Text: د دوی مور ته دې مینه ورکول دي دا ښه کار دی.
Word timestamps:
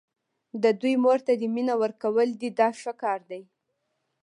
د 0.63 0.65
دوی 0.81 0.95
مور 1.03 1.19
ته 1.25 1.33
دې 1.39 1.47
مینه 1.55 1.75
ورکول 1.83 2.29
دي 2.41 2.49
دا 2.59 2.69
ښه 2.81 2.93
کار 3.01 3.19
دی. 3.31 3.41